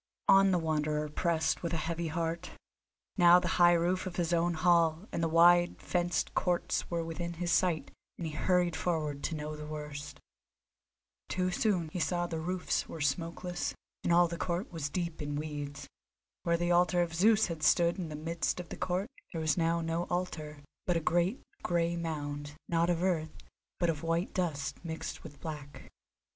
On 0.27 0.49
the 0.49 0.57
Wanderer 0.57 1.07
pressed 1.09 1.61
with 1.61 1.73
a 1.75 1.85
heavy 1.85 2.07
heart; 2.07 2.49
now 3.17 3.39
the 3.39 3.47
high 3.61 3.73
roof 3.73 4.07
of 4.07 4.15
his 4.15 4.33
own 4.33 4.55
hall 4.55 5.07
and 5.11 5.21
the 5.21 5.27
wide 5.29 5.79
fenced 5.79 6.33
courts 6.33 6.89
were 6.89 7.03
within 7.03 7.33
his 7.33 7.51
sight, 7.51 7.91
and 8.17 8.25
he 8.25 8.33
hurried 8.33 8.75
forward 8.75 9.21
to 9.25 9.35
know 9.35 9.55
the 9.55 9.67
worst. 9.67 10.19
Too 11.29 11.51
soon 11.51 11.87
he 11.89 11.99
saw 11.99 12.25
that 12.25 12.35
the 12.35 12.41
roofs 12.41 12.89
were 12.89 12.99
smokeless, 12.99 13.75
and 14.03 14.11
all 14.11 14.27
the 14.27 14.39
court 14.39 14.71
was 14.71 14.89
deep 14.89 15.21
in 15.21 15.35
weeds. 15.35 15.87
Where 16.41 16.57
the 16.57 16.71
altar 16.71 17.03
of 17.03 17.13
Zeus 17.13 17.45
had 17.45 17.61
stood 17.61 17.99
in 17.99 18.09
the 18.09 18.15
midst 18.15 18.59
of 18.59 18.69
the 18.69 18.77
court 18.77 19.07
there 19.33 19.41
was 19.41 19.55
now 19.55 19.81
no 19.81 20.05
altar, 20.05 20.63
but 20.87 20.97
a 20.97 20.99
great, 20.99 21.43
grey 21.61 21.95
mound, 21.95 22.55
not 22.67 22.89
of 22.89 23.03
earth, 23.03 23.37
but 23.79 23.87
of 23.91 24.01
white 24.01 24.33
dust 24.33 24.83
mixed 24.83 25.21
with 25.23 25.39
black. 25.39 25.91